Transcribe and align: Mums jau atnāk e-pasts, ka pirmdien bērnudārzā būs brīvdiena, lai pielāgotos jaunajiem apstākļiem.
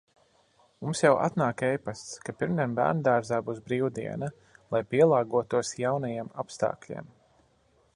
Mums 0.85 1.01
jau 1.05 1.11
atnāk 1.25 1.61
e-pasts, 1.67 2.15
ka 2.29 2.35
pirmdien 2.39 2.75
bērnudārzā 2.81 3.41
būs 3.51 3.61
brīvdiena, 3.69 4.33
lai 4.77 4.85
pielāgotos 4.95 5.75
jaunajiem 5.85 6.35
apstākļiem. 6.45 7.19